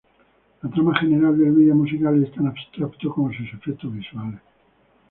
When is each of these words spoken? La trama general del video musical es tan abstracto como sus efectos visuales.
La 0.63 0.69
trama 0.71 0.97
general 0.99 1.37
del 1.37 1.51
video 1.51 1.75
musical 1.75 2.23
es 2.23 2.31
tan 2.31 2.47
abstracto 2.47 3.13
como 3.13 3.31
sus 3.31 3.53
efectos 3.53 3.93
visuales. 3.93 4.39